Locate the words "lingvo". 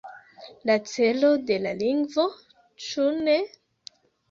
1.83-2.27